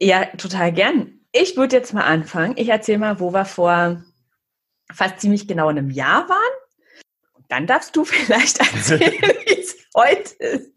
[0.00, 1.20] Ja, total gern.
[1.32, 2.54] Ich würde jetzt mal anfangen.
[2.56, 4.02] Ich erzähle mal, wo wir vor
[4.92, 6.54] fast ziemlich genau einem Jahr waren.
[7.34, 9.12] Und dann darfst du vielleicht erzählen,
[9.46, 10.70] wie es heute ist.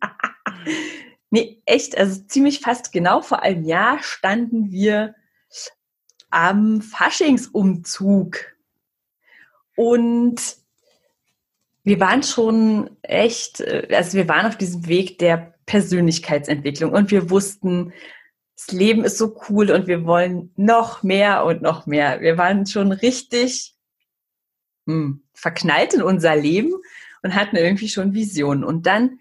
[1.30, 5.16] nee, echt, also ziemlich fast genau vor einem Jahr standen wir
[6.30, 8.38] am Faschingsumzug.
[9.76, 10.42] Und
[11.84, 17.30] wir waren schon echt, äh, also wir waren auf diesem Weg der Persönlichkeitsentwicklung und wir
[17.30, 17.94] wussten,
[18.56, 22.22] das Leben ist so cool und wir wollen noch mehr und noch mehr.
[22.22, 23.77] Wir waren schon richtig
[24.88, 26.74] hm, verknallt in unser Leben
[27.22, 28.64] und hatten irgendwie schon Visionen.
[28.64, 29.20] Und dann,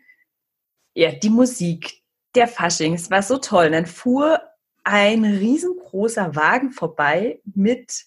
[0.95, 2.03] ja, die Musik,
[2.34, 3.67] der Fasching, es war so toll.
[3.67, 4.41] Und dann fuhr
[4.84, 8.06] ein riesengroßer Wagen vorbei mit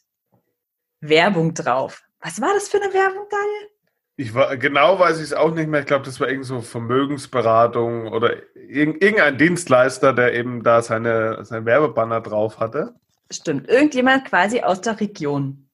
[1.02, 2.04] Werbung drauf.
[2.22, 3.70] Was war das für eine Werbung, Daniel?
[4.16, 5.80] Ich war, genau weiß ich es auch nicht mehr.
[5.80, 11.66] Ich glaube, das war irgend so Vermögensberatung oder irgendein Dienstleister, der eben da seine, sein
[11.66, 12.96] Werbebanner drauf hatte.
[13.32, 15.69] Stimmt, irgendjemand quasi aus der Region.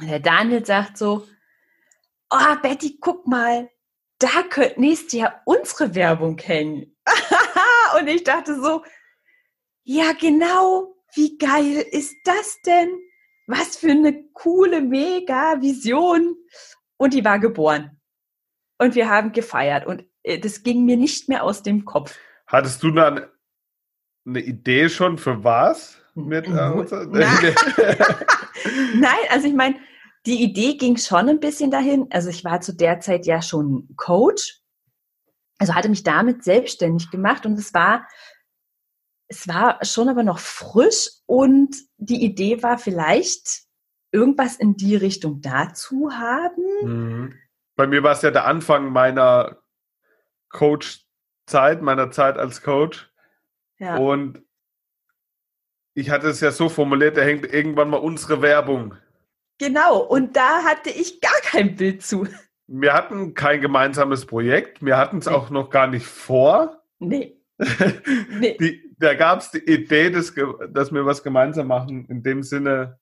[0.00, 1.26] Der Daniel sagt so,
[2.30, 3.70] oh Betty, guck mal,
[4.18, 6.96] da könnte nächstes Jahr unsere Werbung hängen.
[7.98, 8.84] Und ich dachte so,
[9.84, 10.96] ja, genau.
[11.14, 12.88] Wie geil ist das denn?
[13.46, 16.34] Was für eine coole, mega Vision.
[16.96, 18.00] Und die war geboren.
[18.78, 19.86] Und wir haben gefeiert.
[19.86, 22.18] Und äh, das ging mir nicht mehr aus dem Kopf.
[22.46, 23.28] Hattest du dann
[24.26, 26.00] eine Idee schon für was?
[26.14, 26.84] Mit, äh, Nein.
[28.94, 29.76] Nein, also ich meine,
[30.26, 32.06] die Idee ging schon ein bisschen dahin.
[32.10, 34.60] Also ich war zu der Zeit ja schon Coach.
[35.58, 38.06] Also hatte mich damit selbstständig gemacht und es war
[39.28, 43.62] es war schon aber noch frisch und die Idee war vielleicht
[44.12, 46.62] irgendwas in die Richtung dazu haben.
[46.82, 47.34] Mhm.
[47.76, 49.58] Bei mir war es ja der Anfang meiner
[50.50, 53.10] Coach-Zeit, meiner Zeit als Coach.
[53.78, 53.96] Ja.
[53.96, 54.43] Und
[55.94, 58.94] ich hatte es ja so formuliert, da hängt irgendwann mal unsere Werbung.
[59.58, 62.26] Genau, und da hatte ich gar kein Bild zu.
[62.66, 65.32] Wir hatten kein gemeinsames Projekt, wir hatten es nee.
[65.32, 66.82] auch noch gar nicht vor.
[66.98, 67.36] Nee.
[68.38, 68.56] nee.
[68.58, 70.34] Die, da gab es die Idee, dass,
[70.70, 72.98] dass wir was gemeinsam machen, in dem Sinne.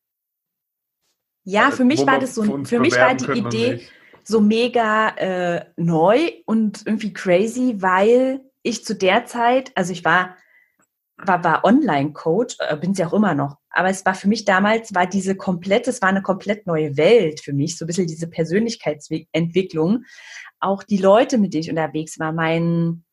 [1.45, 3.81] Ja, für mich war das so, für mich war die Idee
[4.25, 10.37] so mega äh, neu und irgendwie crazy, weil ich zu der Zeit, also ich war,
[11.17, 14.95] war, war Online-Coach, äh, bin ja auch immer noch, aber es war für mich damals,
[14.95, 18.29] war diese komplett, es war eine komplett neue Welt für mich, so ein bisschen diese
[18.29, 20.05] Persönlichkeitsentwicklung.
[20.61, 23.05] Auch die Leute, mit denen ich unterwegs war, mein,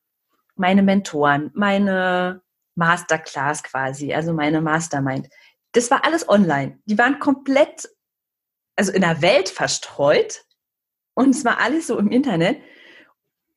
[0.55, 2.41] meine Mentoren, meine
[2.75, 5.27] Masterclass quasi, also meine Mastermind.
[5.73, 6.79] Das war alles online.
[6.85, 7.89] Die waren komplett,
[8.75, 10.43] also in der Welt verstreut
[11.13, 12.59] und es war alles so im Internet.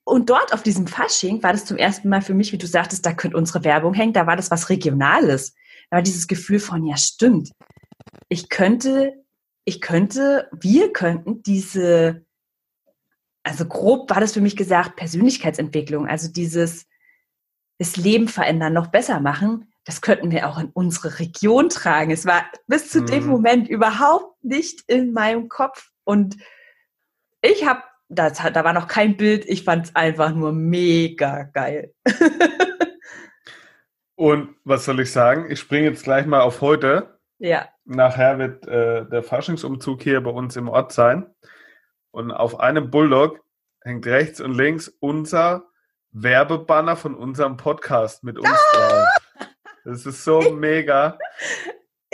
[0.05, 3.07] Und dort auf diesem Fasching war das zum ersten Mal für mich, wie du sagtest,
[3.07, 5.55] da könnte unsere Werbung hängen, da war das was Regionales.
[5.91, 7.53] Da war dieses Gefühl von, ja stimmt,
[8.29, 9.15] ich könnte,
[9.65, 12.25] ich könnte, wir könnten diese,
[13.43, 16.87] also grob war das für mich gesagt, Persönlichkeitsentwicklung, also dieses,
[17.79, 22.13] das Leben verändern, noch besser machen, das könnten wir auch in unsere Region tragen.
[22.13, 23.07] Es war bis zu mhm.
[23.07, 25.91] dem Moment überhaupt nicht in meinem Kopf.
[26.05, 26.37] Und
[27.41, 27.83] ich habe,
[28.13, 31.95] da, da war noch kein Bild, ich fand es einfach nur mega geil.
[34.15, 35.51] Und was soll ich sagen?
[35.51, 37.19] Ich springe jetzt gleich mal auf heute.
[37.39, 37.69] Ja.
[37.85, 41.27] Nachher wird äh, der Faschingsumzug hier bei uns im Ort sein.
[42.13, 43.41] Und auf einem Bulldog
[43.81, 45.65] hängt rechts und links unser
[46.13, 48.77] Werbebanner von unserem Podcast mit uns ah!
[48.77, 49.49] drauf.
[49.85, 51.19] Das ist so mega.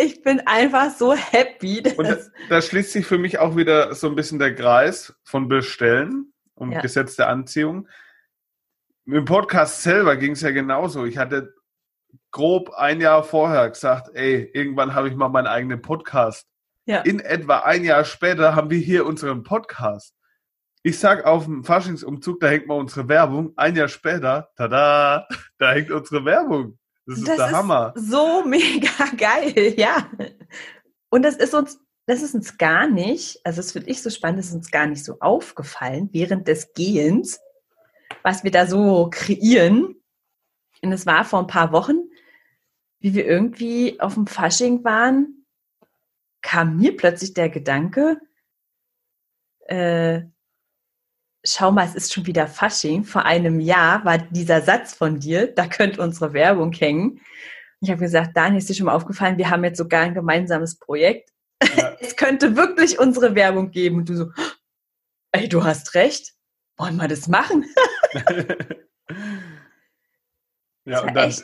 [0.00, 1.82] Ich bin einfach so happy.
[1.96, 6.32] Und da schließt sich für mich auch wieder so ein bisschen der Kreis von Bestellen
[6.54, 6.80] und ja.
[6.80, 7.88] Gesetz der Anziehung.
[9.06, 11.04] Im Podcast selber ging es ja genauso.
[11.04, 11.52] Ich hatte
[12.30, 16.46] grob ein Jahr vorher gesagt, ey, irgendwann habe ich mal meinen eigenen Podcast.
[16.86, 17.00] Ja.
[17.00, 20.14] In etwa ein Jahr später haben wir hier unseren Podcast.
[20.84, 23.52] ich sag auf dem Faschingsumzug, da hängt mal unsere Werbung.
[23.56, 25.26] Ein Jahr später, tada,
[25.58, 26.77] da hängt unsere Werbung.
[27.08, 27.94] Das ist das der ist Hammer.
[27.96, 30.10] So mega geil, ja.
[31.08, 34.40] Und das ist uns, das ist uns gar nicht, also das finde ich so spannend,
[34.40, 37.40] das ist uns gar nicht so aufgefallen während des Gehens,
[38.22, 39.94] was wir da so kreieren.
[40.82, 41.96] Und es war vor ein paar Wochen,
[43.00, 45.46] wie wir irgendwie auf dem Fasching waren,
[46.42, 48.20] kam mir plötzlich der Gedanke,
[49.60, 50.24] äh,
[51.52, 53.04] schau mal, es ist schon wieder Fasching.
[53.04, 57.20] Vor einem Jahr war dieser Satz von dir, da könnte unsere Werbung hängen.
[57.80, 60.78] Ich habe gesagt, Daniel, ist dir schon mal aufgefallen, wir haben jetzt sogar ein gemeinsames
[60.78, 61.30] Projekt.
[61.76, 61.96] Ja.
[62.00, 63.98] es könnte wirklich unsere Werbung geben.
[63.98, 64.30] Und du so,
[65.32, 66.34] ey, du hast recht.
[66.76, 67.64] Wollen wir das machen?
[70.84, 71.34] ja, und dann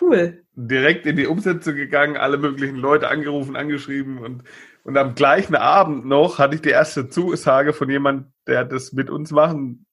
[0.00, 0.44] cool.
[0.54, 4.42] direkt in die Umsetzung gegangen, alle möglichen Leute angerufen, angeschrieben und
[4.84, 9.10] und am gleichen Abend noch hatte ich die erste Zusage von jemand, der das mit
[9.10, 9.86] uns machen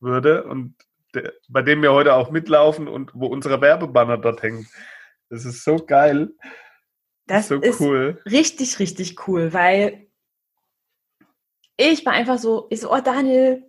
[0.00, 0.74] würde und
[1.14, 4.66] der, bei dem wir heute auch mitlaufen und wo unsere Werbebanner dort hängen.
[5.28, 6.30] Das ist so geil.
[7.26, 8.20] Das, das ist so cool.
[8.26, 10.06] richtig, richtig cool, weil
[11.76, 13.64] ich war einfach so, ich so, oh Daniel,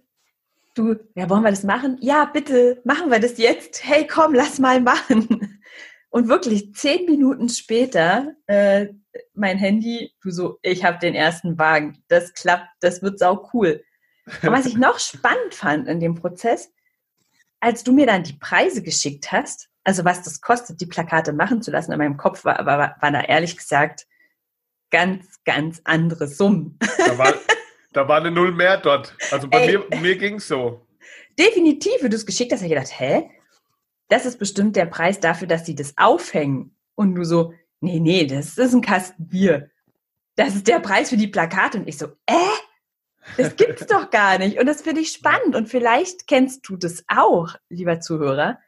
[0.75, 1.97] du, ja, wollen wir das machen?
[2.01, 3.83] Ja, bitte, machen wir das jetzt.
[3.83, 5.61] Hey, komm, lass mal machen.
[6.09, 8.87] Und wirklich zehn Minuten später äh,
[9.33, 13.83] mein Handy, du so, ich habe den ersten Wagen, das klappt, das wird sau cool.
[14.41, 16.71] Und was ich noch spannend fand in dem Prozess,
[17.59, 21.61] als du mir dann die Preise geschickt hast, also was das kostet, die Plakate machen
[21.61, 24.05] zu lassen, in meinem Kopf war, war, war da ehrlich gesagt
[24.91, 26.77] ganz, ganz andere Summen.
[26.97, 27.33] Da war,
[27.93, 29.15] da war eine Null mehr dort.
[29.31, 30.85] Also bei Ey, mir, mir ging es so.
[31.39, 33.29] Definitiv, wie du es geschickt hast, habe ich gedacht, hä?
[34.09, 36.75] Das ist bestimmt der Preis dafür, dass sie das aufhängen.
[36.95, 39.69] Und du so, nee, nee, das ist ein Kasten Bier.
[40.35, 41.79] Das ist der Preis für die Plakate.
[41.79, 42.35] Und ich so, äh?
[43.35, 44.59] Das gibt's doch gar nicht.
[44.59, 45.55] Und das finde ich spannend.
[45.55, 48.59] Und vielleicht kennst du das auch, lieber Zuhörer,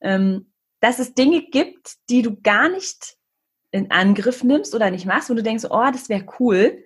[0.00, 3.16] ähm, dass es Dinge gibt, die du gar nicht
[3.70, 6.84] in Angriff nimmst oder nicht machst, wo du denkst, oh, das wäre cool,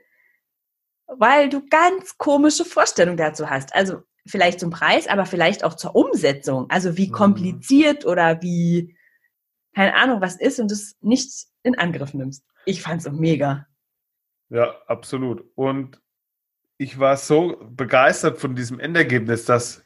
[1.06, 3.74] weil du ganz komische Vorstellungen dazu hast.
[3.74, 6.70] Also vielleicht zum Preis, aber vielleicht auch zur Umsetzung.
[6.70, 7.12] Also wie mhm.
[7.12, 8.96] kompliziert oder wie,
[9.74, 11.30] keine Ahnung, was ist und das nicht
[11.62, 12.44] in Angriff nimmst.
[12.64, 13.66] Ich fand's so mega.
[14.48, 15.44] Ja, absolut.
[15.54, 16.00] Und
[16.78, 19.84] ich war so begeistert von diesem Endergebnis, dass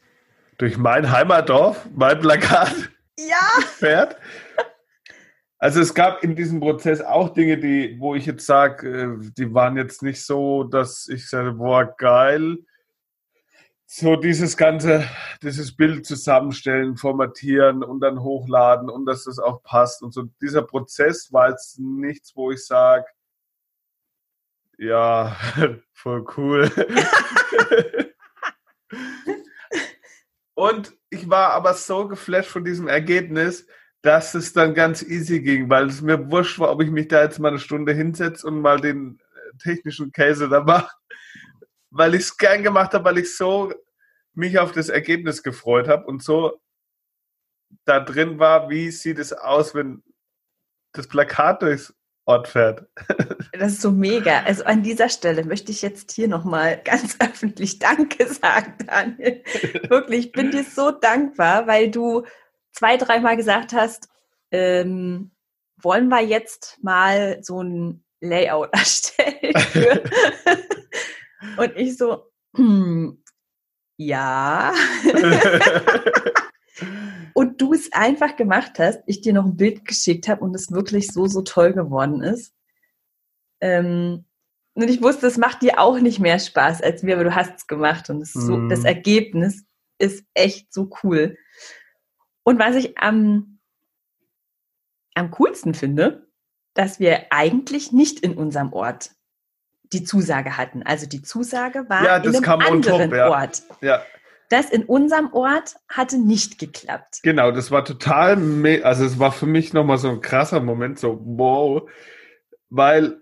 [0.59, 2.75] durch mein Heimatdorf mein Plakat
[3.19, 3.61] ja.
[3.67, 4.17] fährt.
[5.59, 9.53] Also es gab in diesem Prozess auch Dinge, die, wo ich jetzt sage, äh, die
[9.55, 12.59] waren jetzt nicht so, dass ich sage, boah, geil,
[13.87, 15.09] so dieses ganze,
[15.43, 20.25] dieses Bild zusammenstellen, formatieren und dann hochladen und dass das auch passt und so.
[20.43, 23.07] Dieser Prozess war jetzt nichts, wo ich sage,
[24.77, 25.37] ja,
[25.93, 26.71] voll cool.
[30.55, 33.69] und ich war aber so geflasht von diesem Ergebnis,
[34.03, 37.23] dass es dann ganz easy ging, weil es mir wurscht war, ob ich mich da
[37.23, 40.91] jetzt mal eine Stunde hinsetze und mal den äh, technischen Käse da mache
[41.91, 43.73] weil ich es gern gemacht habe, weil ich so
[44.35, 46.61] mich auf das Ergebnis gefreut habe und so
[47.85, 50.03] da drin war, wie sieht es aus, wenn
[50.93, 51.95] das Plakat durchs
[52.25, 52.87] Ort fährt.
[53.53, 54.43] Das ist so mega.
[54.43, 59.43] Also an dieser Stelle möchte ich jetzt hier nochmal ganz öffentlich Danke sagen, Daniel.
[59.89, 62.27] Wirklich, ich bin dir so dankbar, weil du
[62.73, 64.09] zwei, dreimal gesagt hast,
[64.51, 65.31] ähm,
[65.81, 69.55] wollen wir jetzt mal so ein Layout erstellen?
[71.57, 73.23] Und ich so, hm,
[73.97, 74.75] ja.
[77.35, 80.71] und du es einfach gemacht hast, ich dir noch ein Bild geschickt habe und es
[80.71, 82.55] wirklich so, so toll geworden ist.
[83.61, 84.25] Ähm,
[84.75, 87.57] und ich wusste, es macht dir auch nicht mehr Spaß als mir, aber du hast
[87.57, 88.69] es gemacht und so, mm.
[88.69, 89.65] das Ergebnis
[89.99, 91.39] ist echt so cool.
[92.43, 93.59] Und was ich am,
[95.15, 96.29] am coolsten finde,
[96.75, 99.16] dass wir eigentlich nicht in unserem Ort
[99.93, 100.83] die Zusage hatten.
[100.83, 103.31] Also die Zusage war ja, in einem anderen top, ja.
[103.31, 103.63] Ort.
[103.81, 104.03] Ja.
[104.49, 107.21] Das in unserem Ort hatte nicht geklappt.
[107.23, 108.37] Genau, das war total,
[108.83, 111.91] also es war für mich nochmal so ein krasser Moment, so wow,
[112.71, 113.21] weil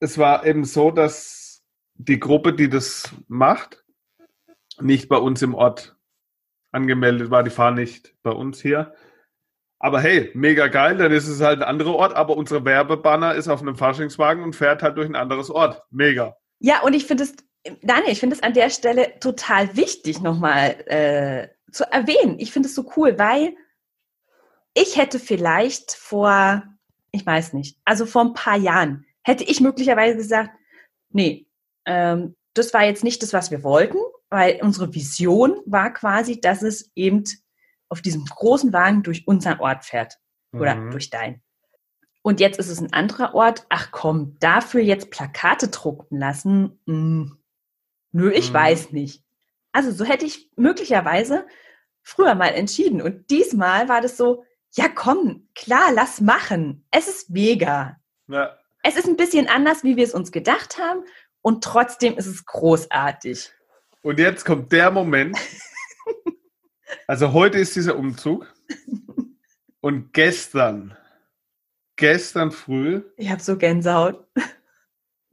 [0.00, 1.62] es war eben so, dass
[1.94, 3.84] die Gruppe, die das macht,
[4.80, 5.96] nicht bei uns im Ort
[6.72, 8.94] angemeldet war, die fahren nicht bei uns hier.
[9.84, 13.48] Aber hey, mega geil, dann ist es halt ein anderer Ort, aber unsere Werbebanner ist
[13.48, 15.82] auf einem Faschingswagen und fährt halt durch ein anderes Ort.
[15.90, 16.36] Mega.
[16.60, 17.34] Ja, und ich finde es,
[17.82, 22.38] Daniel, ich finde es an der Stelle total wichtig, nochmal äh, zu erwähnen.
[22.38, 23.56] Ich finde es so cool, weil
[24.72, 26.62] ich hätte vielleicht vor,
[27.10, 30.50] ich weiß nicht, also vor ein paar Jahren, hätte ich möglicherweise gesagt,
[31.10, 31.48] nee,
[31.86, 33.98] ähm, das war jetzt nicht das, was wir wollten.
[34.30, 37.24] weil unsere Vision war quasi, dass es eben
[37.92, 40.18] auf diesem großen Wagen durch unseren Ort fährt
[40.54, 40.90] oder mhm.
[40.92, 41.42] durch dein.
[42.22, 43.66] Und jetzt ist es ein anderer Ort.
[43.68, 46.80] Ach komm, dafür jetzt Plakate drucken lassen?
[46.86, 47.36] Hm.
[48.12, 48.54] Nö, ich mhm.
[48.54, 49.22] weiß nicht.
[49.72, 51.46] Also so hätte ich möglicherweise
[52.02, 53.02] früher mal entschieden.
[53.02, 54.44] Und diesmal war das so,
[54.74, 56.86] ja komm, klar, lass machen.
[56.90, 58.00] Es ist mega.
[58.26, 58.56] Ja.
[58.82, 61.04] Es ist ein bisschen anders, wie wir es uns gedacht haben.
[61.42, 63.52] Und trotzdem ist es großartig.
[64.00, 65.36] Und jetzt kommt der Moment.
[67.06, 68.52] Also heute ist dieser Umzug.
[69.80, 70.96] Und gestern,
[71.96, 73.02] gestern früh.
[73.16, 74.24] Ich habe so Gänsehaut.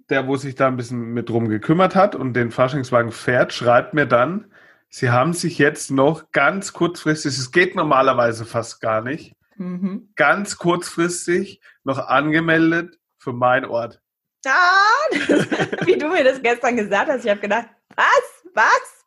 [0.09, 3.93] Der, wo sich da ein bisschen mit drum gekümmert hat und den Faschingswagen fährt, schreibt
[3.93, 4.51] mir dann,
[4.89, 10.11] Sie haben sich jetzt noch ganz kurzfristig, es geht normalerweise fast gar nicht, mhm.
[10.15, 14.01] ganz kurzfristig noch angemeldet für meinen Ort.
[14.47, 15.09] Ah,
[15.85, 18.98] wie du mir das gestern gesagt hast, ich habe gedacht, was, was?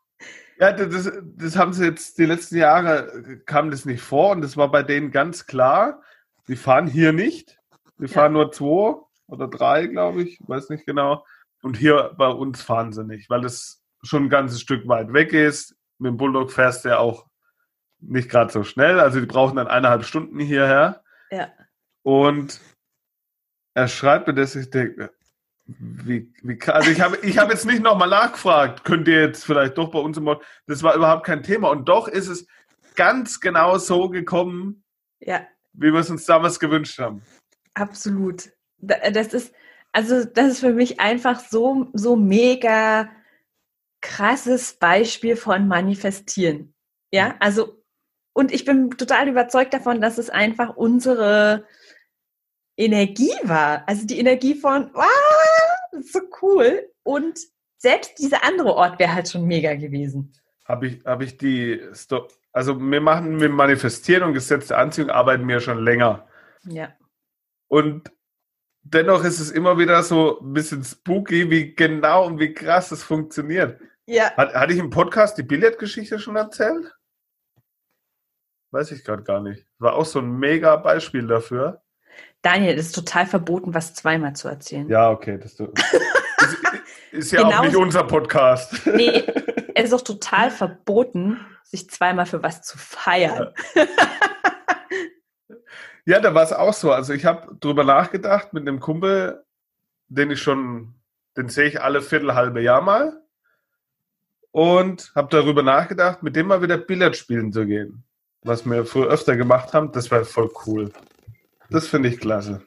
[0.59, 4.57] Ja, das, das haben sie jetzt, die letzten Jahre kam das nicht vor und das
[4.57, 6.01] war bei denen ganz klar,
[6.47, 7.59] die fahren hier nicht,
[7.97, 8.09] die ja.
[8.09, 8.95] fahren nur zwei
[9.27, 11.25] oder drei, glaube ich, weiß nicht genau.
[11.61, 15.33] Und hier bei uns fahren sie nicht, weil das schon ein ganzes Stück weit weg
[15.33, 15.75] ist.
[15.97, 17.27] Mit dem Bulldog fährst du ja auch
[17.99, 18.99] nicht gerade so schnell.
[18.99, 21.03] Also die brauchen dann eineinhalb Stunden hierher.
[21.31, 21.47] Ja.
[22.01, 22.59] Und
[23.73, 25.11] er schreibt mir das, ich denke,
[25.65, 29.77] wie, wie, also ich habe ich hab jetzt nicht nochmal nachgefragt, könnt ihr jetzt vielleicht
[29.77, 31.69] doch bei uns im Mod, das war überhaupt kein Thema.
[31.69, 32.45] Und doch ist es
[32.95, 34.83] ganz genau so gekommen,
[35.19, 35.47] ja.
[35.73, 37.21] wie wir es uns damals gewünscht haben.
[37.73, 38.51] Absolut.
[38.79, 39.53] Das ist,
[39.93, 43.09] also das ist für mich einfach so, so mega
[44.01, 46.73] krasses Beispiel von Manifestieren.
[47.11, 47.35] Ja, mhm.
[47.39, 47.83] also,
[48.33, 51.65] und ich bin total überzeugt davon, dass es einfach unsere
[52.75, 53.87] Energie war.
[53.87, 55.05] Also die Energie von, wow,
[56.01, 56.89] so cool.
[57.03, 57.39] Und
[57.77, 60.33] selbst dieser andere Ort wäre halt schon mega gewesen.
[60.65, 65.47] Habe ich, hab ich die, Sto also wir machen mit Manifestieren und gesetzte Anziehung arbeiten
[65.47, 66.27] wir schon länger.
[66.65, 66.93] Ja.
[67.67, 68.11] Und
[68.83, 73.03] dennoch ist es immer wieder so ein bisschen spooky, wie genau und wie krass es
[73.03, 73.81] funktioniert.
[74.05, 74.35] Ja.
[74.35, 76.95] Hat, hatte ich im Podcast die Billardgeschichte schon erzählt?
[78.71, 79.65] Weiß ich gerade gar nicht.
[79.79, 81.82] War auch so ein mega Beispiel dafür.
[82.43, 84.87] Daniel, es ist total verboten, was zweimal zu erzählen.
[84.89, 85.39] Ja, okay.
[85.41, 85.61] Das ist,
[87.11, 88.85] ist ja genau auch nicht unser Podcast.
[88.85, 89.23] Nee,
[89.75, 93.53] es ist auch total verboten, sich zweimal für was zu feiern.
[93.75, 93.85] Ja,
[96.03, 96.91] ja da war es auch so.
[96.91, 99.41] Also ich habe drüber nachgedacht mit einem Kumpel,
[100.09, 100.95] den ich schon,
[101.37, 103.21] den sehe ich alle Viertel, halbe Jahr mal.
[104.51, 108.03] Und habe darüber nachgedacht, mit dem mal wieder Billard spielen zu gehen.
[108.41, 110.91] Was wir früher öfter gemacht haben, das wäre voll cool.
[111.73, 112.61] Das finde ich klasse.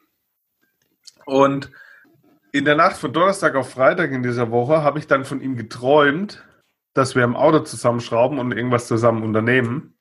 [1.27, 1.71] Und
[2.51, 5.57] in der Nacht von Donnerstag auf Freitag in dieser Woche habe ich dann von ihm
[5.57, 6.45] geträumt,
[6.93, 9.97] dass wir im Auto zusammenschrauben und irgendwas zusammen unternehmen.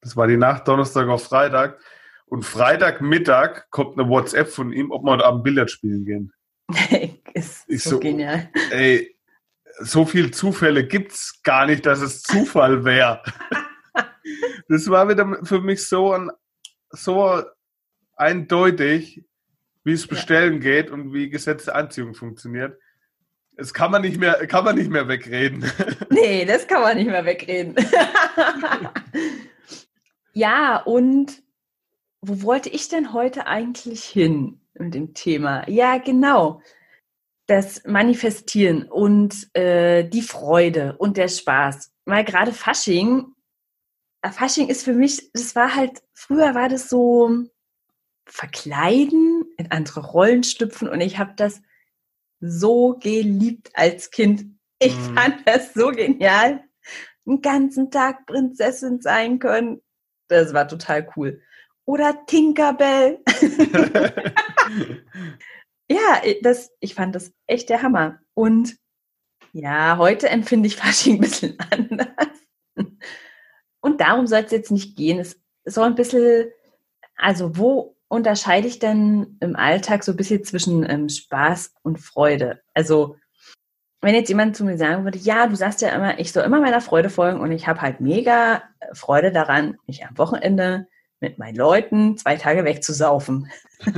[0.00, 1.80] Das war die Nacht Donnerstag auf Freitag.
[2.26, 6.32] Und Freitagmittag kommt eine WhatsApp von ihm, ob wir heute Abend Billard spielen gehen.
[7.34, 8.48] ist ich so, so genial.
[8.70, 9.16] Ey,
[9.80, 13.24] so viele Zufälle gibt es gar nicht, dass es Zufall wäre.
[14.68, 16.30] das war wieder für mich so ein,
[16.90, 17.42] so
[18.16, 19.24] eindeutig,
[19.84, 20.58] wie es bestellen ja.
[20.58, 22.78] geht und wie gesetzte Anziehung funktioniert.
[23.56, 25.70] Das kann man nicht mehr, kann man nicht mehr wegreden.
[26.10, 27.74] Nee, das kann man nicht mehr wegreden.
[30.32, 31.42] ja, und
[32.22, 35.68] wo wollte ich denn heute eigentlich hin mit dem Thema?
[35.68, 36.62] Ja, genau.
[37.46, 41.92] Das Manifestieren und äh, die Freude und der Spaß.
[42.06, 43.26] Weil gerade Fasching,
[44.24, 47.46] Fasching ist für mich, das war halt, früher war das so,
[48.26, 51.62] verkleiden, in andere Rollen schlüpfen und ich habe das
[52.40, 54.46] so geliebt als Kind.
[54.78, 55.14] Ich mhm.
[55.14, 56.62] fand das so genial.
[57.24, 59.80] Den ganzen Tag Prinzessin sein können.
[60.28, 61.40] Das war total cool.
[61.84, 63.20] Oder Tinkerbell.
[65.88, 68.20] ja, das, ich fand das echt der Hammer.
[68.34, 68.76] Und
[69.52, 72.08] ja, heute empfinde ich Fasching ein bisschen anders.
[73.80, 75.20] Und darum soll es jetzt nicht gehen.
[75.20, 76.50] Es soll ein bisschen,
[77.16, 82.60] also wo unterscheide ich denn im Alltag so ein bisschen zwischen ähm, Spaß und Freude?
[82.74, 83.16] Also,
[84.00, 86.60] wenn jetzt jemand zu mir sagen würde, ja, du sagst ja immer, ich soll immer
[86.60, 90.86] meiner Freude folgen und ich habe halt mega äh, Freude daran, mich am Wochenende
[91.20, 93.50] mit meinen Leuten zwei Tage wegzusaufen.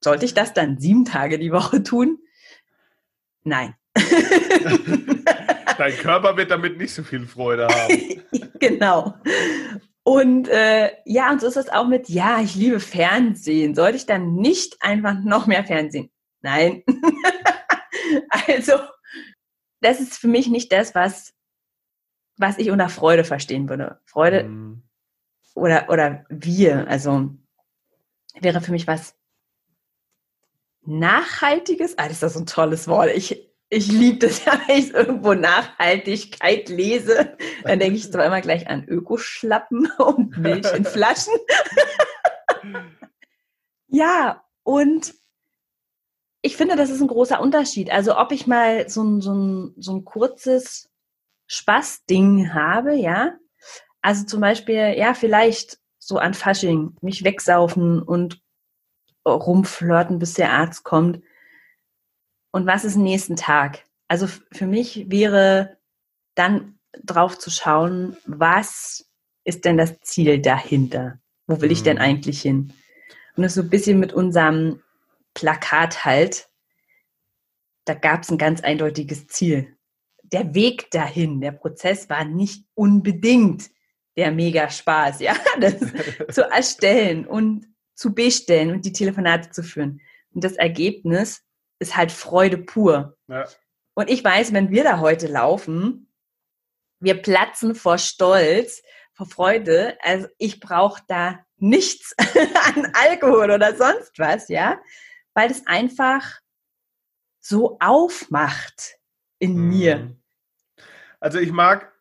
[0.00, 2.18] Sollte ich das dann sieben Tage die Woche tun?
[3.44, 3.74] Nein.
[5.78, 8.22] Dein Körper wird damit nicht so viel Freude haben.
[8.58, 9.14] genau.
[10.08, 13.74] Und äh, ja, und so ist es auch mit, ja, ich liebe Fernsehen.
[13.74, 16.10] Sollte ich dann nicht einfach noch mehr Fernsehen?
[16.40, 16.82] Nein.
[18.30, 18.72] also,
[19.82, 21.34] das ist für mich nicht das, was,
[22.38, 24.00] was ich unter Freude verstehen würde.
[24.06, 24.82] Freude mhm.
[25.54, 27.28] oder, oder wir, also
[28.40, 29.14] wäre für mich was
[30.86, 31.98] Nachhaltiges.
[31.98, 33.10] Ah, das ist so ein tolles Wort.
[33.14, 37.36] Ich, ich liebe das ja, wenn ich irgendwo Nachhaltigkeit lese.
[37.64, 41.34] Dann denke ich zwar immer gleich an Ökoschlappen und Milch in Flaschen.
[43.88, 45.14] ja, und
[46.40, 47.90] ich finde, das ist ein großer Unterschied.
[47.90, 50.88] Also ob ich mal so ein, so ein, so ein kurzes
[51.46, 53.34] Spaßding habe, ja.
[54.00, 58.40] Also zum Beispiel, ja, vielleicht so an Fasching, mich wegsaufen und
[59.26, 61.20] rumflirten, bis der Arzt kommt.
[62.50, 63.84] Und was ist nächsten Tag?
[64.08, 65.78] Also für mich wäre
[66.34, 69.10] dann drauf zu schauen, was
[69.44, 71.18] ist denn das Ziel dahinter?
[71.46, 72.02] Wo will ich denn mhm.
[72.02, 72.72] eigentlich hin?
[73.36, 74.82] Und das so ein bisschen mit unserem
[75.34, 76.48] Plakat halt,
[77.84, 79.76] da gab es ein ganz eindeutiges Ziel.
[80.22, 83.70] Der Weg dahin, der Prozess war nicht unbedingt
[84.16, 85.76] der mega Spaß, ja, das
[86.34, 90.00] zu erstellen und zu bestellen und die Telefonate zu führen.
[90.34, 91.42] Und das Ergebnis
[91.78, 93.16] ist halt Freude pur.
[93.28, 93.46] Ja.
[93.94, 96.12] Und ich weiß, wenn wir da heute laufen,
[97.00, 98.82] wir platzen vor Stolz,
[99.12, 99.96] vor Freude.
[100.02, 102.14] Also ich brauche da nichts
[102.76, 104.78] an Alkohol oder sonst was, ja
[105.38, 106.40] weil es einfach
[107.38, 108.96] so aufmacht
[109.38, 109.68] in hm.
[109.68, 110.16] mir.
[111.20, 111.92] Also ich mag,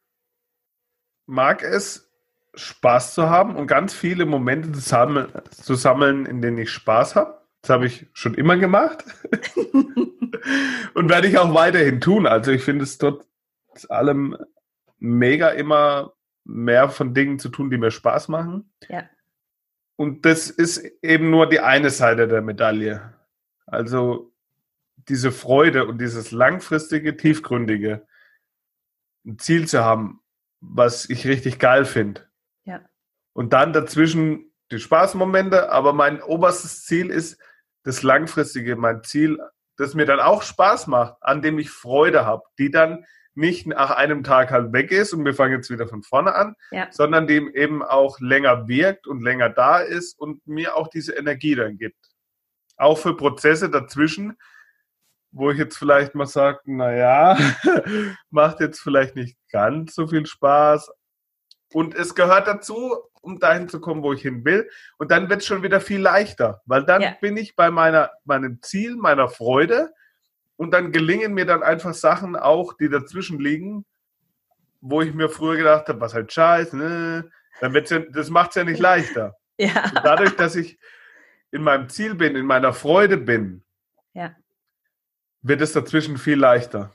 [1.27, 2.11] mag es,
[2.55, 7.15] Spaß zu haben und ganz viele Momente zu sammeln, zu sammeln in denen ich Spaß
[7.15, 7.36] habe.
[7.67, 9.03] Das habe ich schon immer gemacht
[10.93, 12.25] und werde ich auch weiterhin tun.
[12.25, 13.25] Also ich finde es trotz
[13.89, 14.37] allem
[14.99, 16.13] mega immer
[16.45, 18.71] mehr von Dingen zu tun, die mir Spaß machen.
[18.87, 19.03] Ja.
[19.97, 23.13] Und das ist eben nur die eine Seite der Medaille.
[23.65, 24.31] Also
[25.09, 28.07] diese Freude und dieses langfristige, tiefgründige
[29.25, 30.21] ein Ziel zu haben,
[30.61, 32.29] was ich richtig geil finde.
[32.63, 32.79] Ja.
[33.33, 37.37] Und dann dazwischen die Spaßmomente, aber mein oberstes Ziel ist
[37.87, 39.39] das langfristige, mein Ziel,
[39.77, 43.91] das mir dann auch Spaß macht, an dem ich Freude habe, die dann nicht nach
[43.91, 46.87] einem Tag halt weg ist und wir fangen jetzt wieder von vorne an, ja.
[46.91, 51.53] sondern dem eben auch länger wirkt und länger da ist und mir auch diese Energie
[51.53, 52.07] dann gibt
[52.77, 54.37] auch für Prozesse dazwischen,
[55.31, 57.37] wo ich jetzt vielleicht mal sage, naja,
[58.29, 60.89] macht jetzt vielleicht nicht ganz so viel Spaß.
[61.73, 64.69] Und es gehört dazu, um dahin zu kommen, wo ich hin will.
[64.97, 67.15] Und dann wird es schon wieder viel leichter, weil dann ja.
[67.19, 69.93] bin ich bei meiner, meinem Ziel, meiner Freude.
[70.55, 73.85] Und dann gelingen mir dann einfach Sachen auch, die dazwischen liegen,
[74.81, 77.29] wo ich mir früher gedacht habe, was halt scheiße, ne?
[77.59, 79.35] dann wird's ja, das macht es ja nicht leichter.
[79.59, 79.91] Ja.
[80.03, 80.77] dadurch, dass ich
[81.51, 83.63] in meinem Ziel bin, in meiner Freude bin,
[84.13, 84.35] ja.
[85.41, 86.93] wird es dazwischen viel leichter.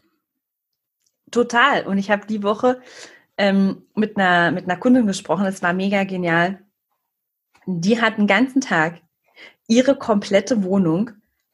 [1.31, 1.87] Total.
[1.87, 2.81] Und ich habe die Woche
[3.43, 6.61] ähm, mit, einer, mit einer Kundin gesprochen, es war mega genial.
[7.67, 9.01] Die hat den ganzen Tag
[9.67, 11.11] ihre komplette Wohnung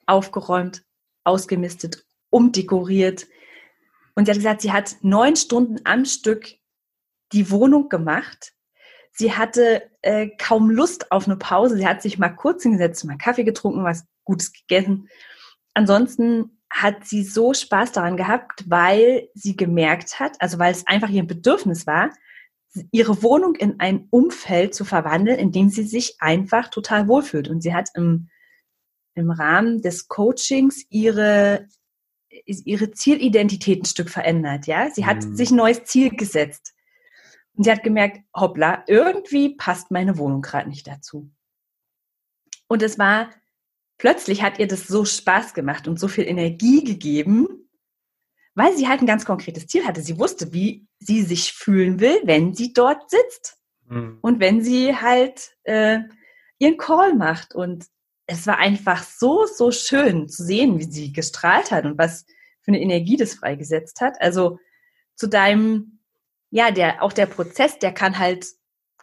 [0.07, 0.85] aufgeräumt,
[1.25, 3.27] ausgemistet, umdekoriert.
[4.15, 6.47] Und sie hat gesagt, sie hat neun Stunden am Stück
[7.33, 8.53] die Wohnung gemacht
[9.19, 11.77] Sie hatte äh, kaum Lust auf eine Pause.
[11.77, 15.09] Sie hat sich mal kurz hingesetzt, mal Kaffee getrunken, was Gutes gegessen.
[15.75, 21.09] Ansonsten hat sie so Spaß daran gehabt, weil sie gemerkt hat, also weil es einfach
[21.09, 22.11] ihr Bedürfnis war,
[22.91, 27.49] ihre Wohnung in ein Umfeld zu verwandeln, in dem sie sich einfach total wohlfühlt.
[27.49, 28.29] Und sie hat im,
[29.15, 31.67] im Rahmen des Coachings ihre,
[32.31, 34.67] ihre Zielidentität ein Stück verändert.
[34.67, 35.37] Ja, sie hat mhm.
[35.37, 36.75] sich ein neues Ziel gesetzt.
[37.55, 41.31] Und sie hat gemerkt, hoppla, irgendwie passt meine Wohnung gerade nicht dazu.
[42.69, 43.31] Und es war,
[43.99, 47.69] plötzlich hat ihr das so Spaß gemacht und so viel Energie gegeben,
[48.55, 50.01] weil sie halt ein ganz konkretes Ziel hatte.
[50.01, 53.57] Sie wusste, wie sie sich fühlen will, wenn sie dort sitzt.
[53.87, 54.19] Mhm.
[54.21, 56.01] Und wenn sie halt äh,
[56.59, 57.55] ihren Call macht.
[57.55, 57.87] Und
[58.27, 62.25] es war einfach so, so schön zu sehen, wie sie gestrahlt hat und was
[62.63, 64.21] für eine Energie das freigesetzt hat.
[64.21, 64.59] Also
[65.15, 65.99] zu deinem
[66.51, 68.47] ja, der, auch der Prozess, der kann halt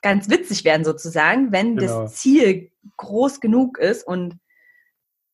[0.02, 2.04] ganz witzig werden sozusagen, wenn genau.
[2.04, 4.38] das Ziel groß genug ist und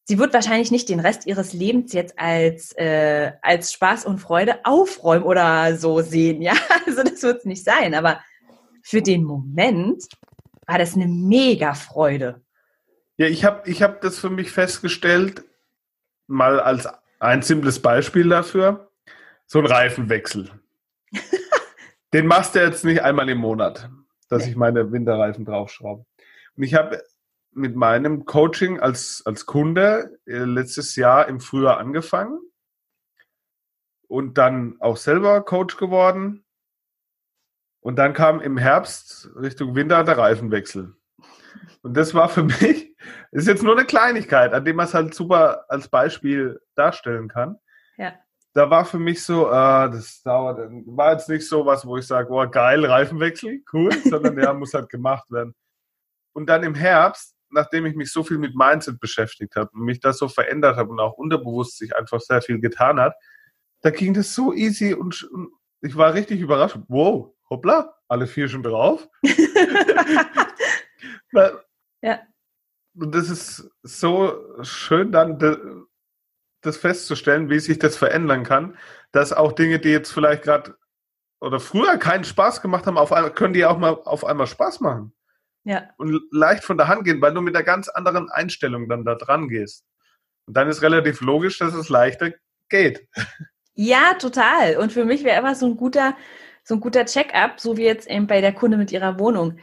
[0.05, 4.65] sie wird wahrscheinlich nicht den Rest ihres Lebens jetzt als, äh, als Spaß und Freude
[4.65, 6.53] aufräumen oder so sehen, ja,
[6.85, 8.19] also das wird es nicht sein, aber
[8.81, 10.05] für den Moment
[10.65, 12.41] war das eine mega Freude.
[13.17, 15.43] Ja, ich habe ich hab das für mich festgestellt,
[16.27, 16.87] mal als
[17.19, 18.89] ein simples Beispiel dafür,
[19.45, 20.49] so ein Reifenwechsel.
[22.13, 23.89] Den machst du jetzt nicht einmal im Monat,
[24.29, 26.05] dass ich meine Winterreifen draufschraube.
[26.57, 27.03] Und ich habe
[27.53, 32.39] mit meinem Coaching als, als Kunde äh, letztes Jahr im Frühjahr angefangen.
[34.07, 36.43] und dann auch selber Coach geworden.
[37.79, 40.95] Und dann kam im Herbst Richtung Winter der Reifenwechsel.
[41.81, 42.95] Und das war für mich,
[43.31, 47.57] ist jetzt nur eine Kleinigkeit, an dem man es halt super als Beispiel darstellen kann.
[47.97, 48.13] Ja.
[48.53, 52.05] Da war für mich so, äh, das dauert, war jetzt nicht so was, wo ich
[52.05, 55.55] sage, oh geil, Reifenwechsel, cool, sondern der muss halt gemacht werden.
[56.33, 59.99] Und dann im Herbst, nachdem ich mich so viel mit Mindset beschäftigt habe und mich
[59.99, 63.15] das so verändert habe und auch unterbewusst sich einfach sehr viel getan hat,
[63.81, 66.77] da ging das so easy und, und ich war richtig überrascht.
[66.87, 69.07] Wow, hoppla, alle vier schon drauf.
[72.01, 72.21] ja.
[72.93, 75.39] Und das ist so schön dann
[76.61, 78.77] das festzustellen, wie sich das verändern kann,
[79.11, 80.77] dass auch Dinge, die jetzt vielleicht gerade
[81.39, 84.79] oder früher keinen Spaß gemacht haben, auf einmal, können die auch mal auf einmal Spaß
[84.79, 85.13] machen.
[85.63, 85.89] Ja.
[85.97, 89.15] Und leicht von der Hand gehen, weil du mit einer ganz anderen Einstellung dann da
[89.15, 89.85] dran gehst.
[90.47, 92.31] Und dann ist relativ logisch, dass es leichter
[92.69, 93.07] geht.
[93.73, 94.77] Ja, total.
[94.77, 96.15] Und für mich wäre immer so ein guter,
[96.63, 99.59] so ein guter Check-up, so wie jetzt eben bei der Kunde mit ihrer Wohnung.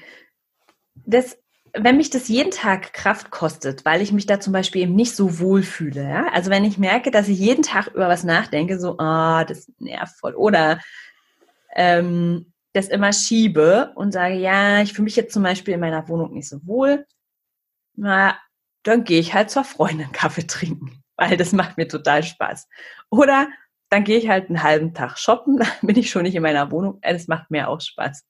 [1.04, 1.38] Das,
[1.74, 5.14] wenn mich das jeden Tag Kraft kostet, weil ich mich da zum Beispiel eben nicht
[5.14, 6.26] so wohl fühle, ja?
[6.32, 9.70] also wenn ich merke, dass ich jeden Tag über was nachdenke, so, ah, oh, das
[9.78, 10.80] nervt voll, oder
[11.74, 16.08] ähm, das immer schiebe und sage, ja, ich fühle mich jetzt zum Beispiel in meiner
[16.08, 17.06] Wohnung nicht so wohl,
[17.94, 18.38] na,
[18.84, 22.68] dann gehe ich halt zur Freundin Kaffee trinken, weil das macht mir total Spaß.
[23.10, 23.48] Oder
[23.90, 26.70] dann gehe ich halt einen halben Tag shoppen, dann bin ich schon nicht in meiner
[26.70, 28.24] Wohnung, das macht mir auch Spaß.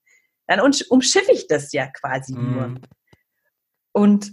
[0.47, 2.53] Dann umschiffe ich das ja quasi mm.
[2.53, 2.75] nur.
[3.93, 4.33] Und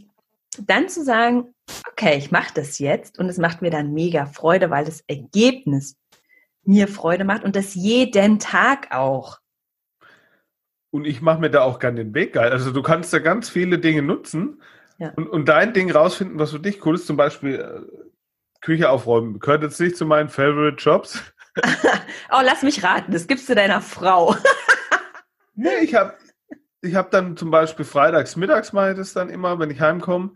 [0.59, 1.53] dann zu sagen,
[1.91, 5.97] okay, ich mache das jetzt und es macht mir dann mega Freude, weil das Ergebnis
[6.63, 9.39] mir Freude macht und das jeden Tag auch.
[10.95, 12.53] Und ich mache mir da auch gerne den Weg geil.
[12.53, 14.61] Also du kannst da ganz viele Dinge nutzen
[14.97, 15.11] ja.
[15.17, 17.05] und, und dein Ding rausfinden, was für dich cool ist.
[17.05, 18.05] Zum Beispiel äh,
[18.61, 19.39] Küche aufräumen.
[19.39, 21.21] Gehört jetzt nicht zu meinen Favorite Jobs.
[22.31, 23.11] oh, lass mich raten.
[23.11, 24.37] Das gibst du deiner Frau.
[25.55, 26.13] nee, ich habe
[26.79, 30.31] ich hab dann zum Beispiel freitags, mittags mache ich das dann immer, wenn ich heimkomme.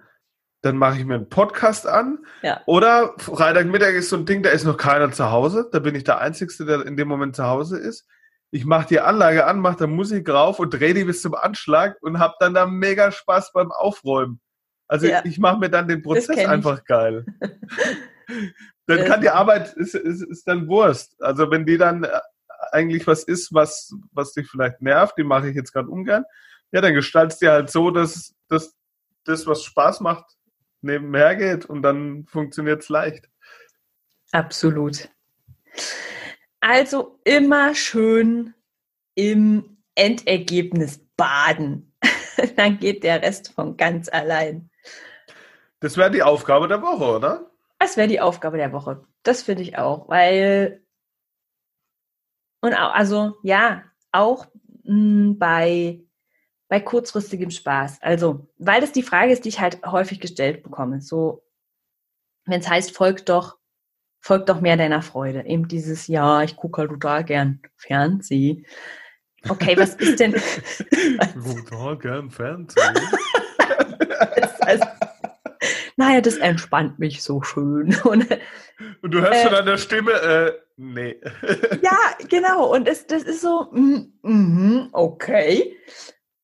[0.62, 2.20] Dann mache ich mir einen Podcast an.
[2.42, 2.60] Ja.
[2.66, 5.70] Oder Freitagmittag ist so ein Ding, da ist noch keiner zu Hause.
[5.72, 8.06] Da bin ich der Einzige, der in dem Moment zu Hause ist
[8.52, 11.98] ich mache die Anlage an, mache da Musik rauf und drehe die bis zum Anschlag
[12.02, 14.40] und habe dann da mega Spaß beim Aufräumen.
[14.88, 15.24] Also ja.
[15.24, 17.26] ich mache mir dann den Prozess einfach geil.
[18.88, 21.22] dann kann die Arbeit, ist, ist, ist dann Wurst.
[21.22, 22.10] Also wenn die dann äh,
[22.72, 26.26] eigentlich was ist, was, was dich vielleicht nervt, die mache ich jetzt gerade ungern,
[26.72, 28.76] ja, dann gestaltest du halt so, dass, dass
[29.26, 30.26] das, was Spaß macht,
[30.82, 33.30] nebenher geht und dann funktioniert es leicht.
[34.32, 35.10] Absolut.
[36.62, 38.54] Also immer schön
[39.16, 41.94] im Endergebnis baden.
[42.56, 44.70] Dann geht der Rest von ganz allein.
[45.80, 47.52] Das wäre die Aufgabe der Woche, oder?
[47.80, 49.06] Das wäre die Aufgabe der Woche.
[49.24, 50.84] Das finde ich auch, weil
[52.62, 54.48] und auch, also ja, auch
[54.84, 56.02] mh, hm, bei
[56.70, 58.02] bei kurzfristigem Spaß.
[58.02, 61.02] Also, weil das die Frage ist, die ich halt häufig gestellt bekomme.
[61.02, 61.44] So,
[62.46, 63.59] wenn es heißt, folgt doch
[64.20, 65.46] folg doch mehr deiner Freude.
[65.46, 68.66] Eben dieses, ja, ich gucke halt total gern Fernsehen.
[69.48, 70.34] Okay, was ist denn?
[71.70, 72.94] total gern Fernsehen.
[75.96, 77.96] naja, das entspannt mich so schön.
[78.04, 78.28] Und,
[79.02, 81.22] und du hörst äh, schon an der Stimme, äh, nee.
[81.82, 82.74] ja, genau.
[82.74, 85.78] Und es, das ist so, mm, mm, okay.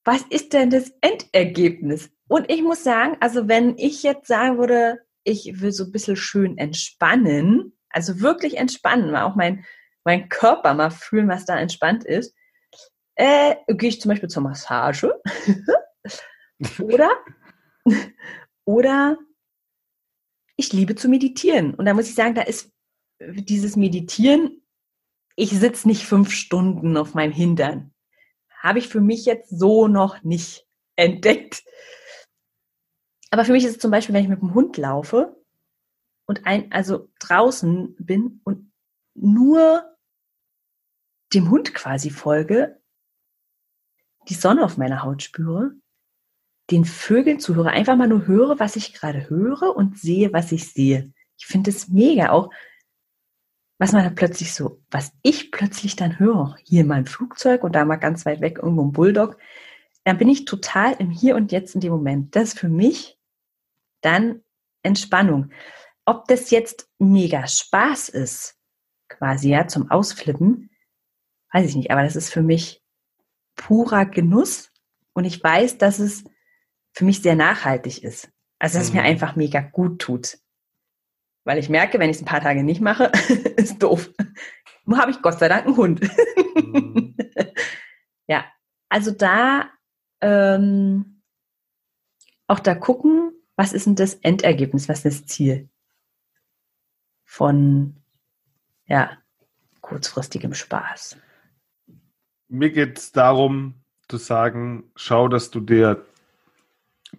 [0.05, 2.11] Was ist denn das Endergebnis?
[2.27, 6.15] Und ich muss sagen, also wenn ich jetzt sagen würde, ich will so ein bisschen
[6.15, 9.65] schön entspannen, also wirklich entspannen, mal auch mein,
[10.05, 12.33] mein Körper mal fühlen, was da entspannt ist,
[13.15, 15.13] äh, gehe ich zum Beispiel zur Massage
[16.79, 17.09] oder,
[18.65, 19.17] oder
[20.57, 21.73] ich liebe zu meditieren.
[21.73, 22.71] Und da muss ich sagen, da ist
[23.19, 24.61] dieses Meditieren,
[25.35, 27.93] ich sitze nicht fünf Stunden auf meinem Hintern.
[28.59, 31.63] Habe ich für mich jetzt so noch nicht entdeckt.
[33.31, 35.35] Aber für mich ist es zum Beispiel, wenn ich mit dem Hund laufe
[36.25, 38.71] und ein, also draußen bin und
[39.13, 39.95] nur
[41.33, 42.79] dem Hund quasi folge,
[44.29, 45.73] die Sonne auf meiner Haut spüre,
[46.71, 50.71] den Vögeln zuhöre, einfach mal nur höre, was ich gerade höre und sehe, was ich
[50.71, 51.13] sehe.
[51.38, 52.49] Ich finde es mega auch,
[53.77, 57.73] was man da plötzlich so, was ich plötzlich dann höre, hier in meinem Flugzeug und
[57.75, 59.38] da mal ganz weit weg irgendwo ein Bulldog,
[60.05, 62.35] dann bin ich total im Hier und Jetzt in dem Moment.
[62.35, 63.19] Das ist für mich
[64.01, 64.41] dann
[64.83, 65.49] Entspannung.
[66.05, 68.55] Ob das jetzt mega Spaß ist,
[69.09, 70.69] quasi ja, zum Ausflippen,
[71.51, 72.83] weiß ich nicht, aber das ist für mich
[73.55, 74.71] purer Genuss
[75.13, 76.23] und ich weiß, dass es
[76.93, 78.29] für mich sehr nachhaltig ist.
[78.59, 78.89] Also, dass mhm.
[78.89, 79.07] es mir mhm.
[79.07, 80.37] einfach mega gut tut.
[81.45, 83.05] Weil ich merke, wenn ich es ein paar Tage nicht mache,
[83.57, 84.11] ist doof.
[84.85, 86.01] Nur habe ich Gott sei Dank einen Hund.
[86.55, 87.17] Mhm.
[88.27, 88.45] ja,
[88.89, 89.71] also da
[90.21, 91.21] ähm,
[92.47, 95.69] auch da gucken, was ist denn das Endergebnis, was ist das Ziel
[97.23, 97.95] von
[98.86, 99.17] ja,
[99.82, 101.17] kurzfristigem Spaß.
[102.47, 103.75] Mir geht es darum,
[104.08, 106.06] zu sagen, schau, dass du dir,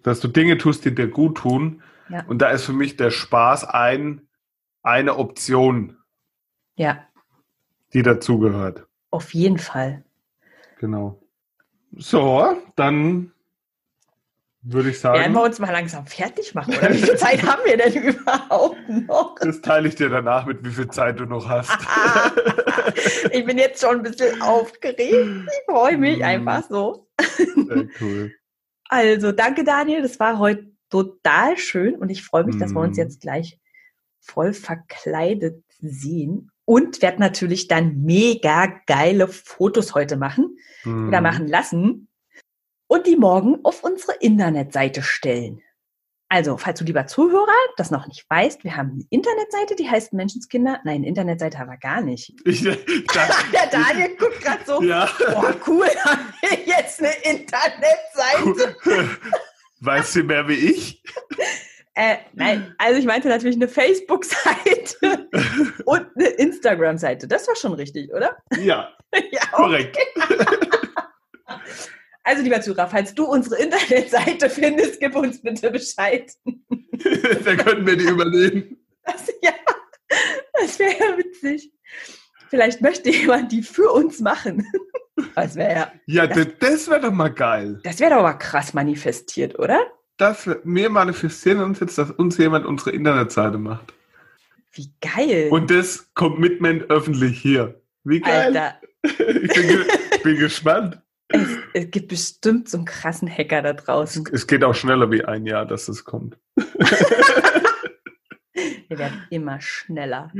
[0.03, 1.81] dass du Dinge tust, die dir gut tun.
[2.09, 2.25] Ja.
[2.25, 4.27] Und da ist für mich der Spaß ein,
[4.81, 5.97] eine Option.
[6.75, 7.05] Ja.
[7.93, 8.87] Die dazugehört.
[9.09, 10.03] Auf jeden Fall.
[10.79, 11.21] Genau.
[11.95, 13.31] So, dann
[14.61, 15.19] würde ich sagen.
[15.19, 16.93] Werden wir uns mal langsam fertig machen, oder?
[16.93, 19.35] Wie viel Zeit haben wir denn überhaupt noch?
[19.39, 21.71] Das teile ich dir danach mit, wie viel Zeit du noch hast.
[23.31, 24.99] ich bin jetzt schon ein bisschen aufgeregt.
[25.47, 26.23] Ich freue mich mm.
[26.23, 27.07] einfach so.
[27.37, 28.33] Sehr cool.
[28.89, 30.01] Also, danke, Daniel.
[30.01, 33.01] Das war heute total schön und ich freue mich, dass wir uns mm.
[33.01, 33.59] jetzt gleich
[34.19, 41.07] voll verkleidet sehen und werde natürlich dann mega geile Fotos heute machen mm.
[41.07, 42.09] oder machen lassen
[42.87, 45.61] und die morgen auf unsere Internetseite stellen.
[46.29, 50.11] Also, falls du lieber Zuhörer das noch nicht weißt, wir haben eine Internetseite, die heißt
[50.11, 50.81] Menschenskinder.
[50.83, 52.33] Nein, Internetseite haben wir gar nicht.
[52.45, 53.07] Ich, ich,
[53.53, 55.09] Der Daniel guckt gerade so, ja.
[55.31, 58.75] boah, cool, haben wir jetzt eine Internetseite.
[59.79, 61.01] Weißt du mehr wie ich?
[61.97, 65.27] Äh, nein, also ich meinte natürlich eine Facebook-Seite
[65.85, 67.27] und eine Instagram-Seite.
[67.27, 68.37] Das war schon richtig, oder?
[68.59, 68.95] Ja,
[69.31, 69.97] ja korrekt.
[72.23, 76.29] Also, lieber Zuhörer, falls du unsere Internetseite findest, gib uns bitte Bescheid.
[76.43, 78.85] Dann könnten wir die übernehmen.
[79.05, 79.53] Das, ja,
[80.59, 81.71] das wäre ja witzig.
[82.49, 84.67] Vielleicht möchte jemand die für uns machen.
[85.35, 85.91] Das wäre ja.
[86.05, 87.79] Ja, das, das wäre doch mal geil.
[87.85, 89.79] Das wäre doch mal krass manifestiert, oder?
[90.17, 93.93] Das, wir manifestieren uns jetzt, dass uns jemand unsere Internetseite macht.
[94.71, 95.49] Wie geil.
[95.51, 97.81] Und das Commitment öffentlich hier.
[98.03, 98.57] Wie geil.
[98.57, 98.81] Alter.
[99.03, 99.85] Ich bin,
[100.23, 101.01] bin gespannt.
[101.29, 104.25] Es, es, gibt bestimmt so einen krassen Hacker da draußen.
[104.27, 106.37] Es, es geht auch schneller wie ein Jahr, dass es kommt.
[108.87, 110.31] Wir werden immer schneller.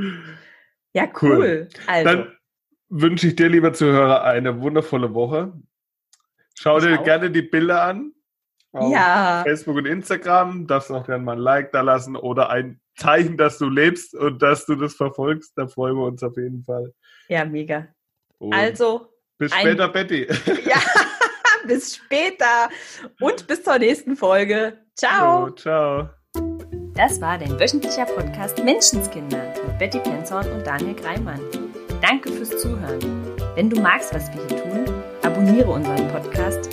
[0.92, 1.36] Ja, cool.
[1.36, 1.68] cool.
[1.86, 2.10] Also.
[2.10, 2.36] Dann
[2.88, 5.52] wünsche ich dir, lieber Zuhörer, eine wundervolle Woche.
[6.54, 7.04] Schau ich dir auch.
[7.04, 8.12] gerne die Bilder an.
[8.72, 9.42] Auf ja.
[9.44, 10.66] Facebook und Instagram.
[10.66, 14.42] Darfst auch gerne mal ein Like da lassen oder ein Zeichen, dass du lebst und
[14.42, 15.52] dass du das verfolgst.
[15.56, 16.92] Da freuen wir uns auf jeden Fall.
[17.28, 17.88] Ja, mega.
[18.38, 20.26] Und also, bis später, Ein, Betty.
[20.64, 20.80] Ja,
[21.66, 22.68] bis später
[23.20, 24.78] und bis zur nächsten Folge.
[24.96, 25.46] Ciao.
[25.46, 26.10] So, ciao.
[26.94, 31.40] Das war dein wöchentlicher Podcast Menschenskinder mit Betty Penzorn und Daniel Greimann.
[32.02, 32.98] Danke fürs Zuhören.
[33.54, 36.72] Wenn du magst, was wir hier tun, abonniere unseren Podcast,